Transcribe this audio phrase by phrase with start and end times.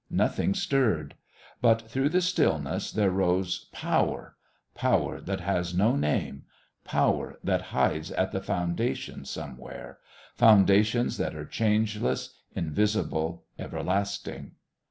[0.09, 1.13] Nothing stirred.
[1.61, 4.35] But through the stillness there rose power,
[4.73, 6.45] power that has no name,
[6.83, 9.99] power that hides at the foundations somewhere
[10.33, 14.53] foundations that are changeless, invisible, everlasting.